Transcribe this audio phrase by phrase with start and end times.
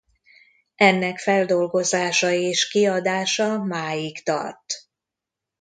[0.75, 4.73] Ennek feldolgozása és kiadása máig tart.